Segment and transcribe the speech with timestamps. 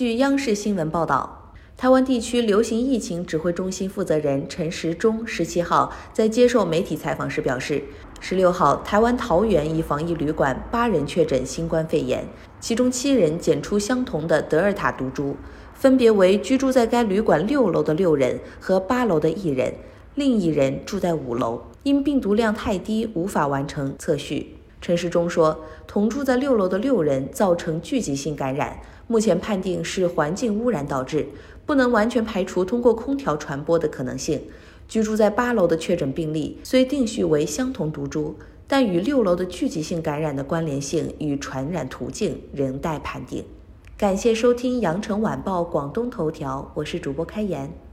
[0.00, 7.84] 据央视新闻报道，台湾地区流行疫情指挥中心负责人陈时中十七号在接受媒体采访时表示，
[8.18, 12.26] 十六号台湾桃园一防疫旅馆八人确诊新冠肺炎，
[12.60, 15.36] 其中七人检出相同的德尔塔毒株，
[15.74, 19.74] 分别为居住在该旅馆六楼的六人和八楼的一人，
[20.14, 24.56] 另一人住在五楼，因病毒量太低，无法完成测序。
[24.80, 28.80] 陈时中说，同住在六楼的六人造成聚集性感染，
[29.10, 31.26] 目前判定是环境污染导致，
[31.66, 34.40] 不能完全排除通过空调传播的可能性。
[34.86, 38.36] 居住在八楼的确诊病例虽定序为相同毒株，
[38.68, 43.44] 但与六楼的聚集性感染的关联性与传染途径仍待判定。
[43.98, 47.89] 感谢收听羊城晚报广东头条，我是主播开言。